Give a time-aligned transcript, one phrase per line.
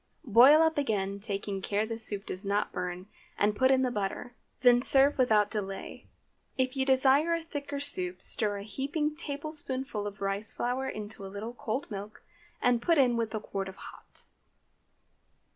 [0.25, 3.05] Boil up again, taking care the soup does not burn,
[3.37, 4.33] and put in the butter.
[4.61, 6.07] Then serve without delay.
[6.57, 11.27] If you desire a thicker soup stir a heaping tablespoonful of rice flour into a
[11.29, 12.23] little cold milk,
[12.63, 14.23] and put in with the quart of hot.